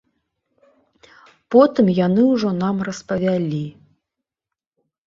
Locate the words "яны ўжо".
2.07-2.49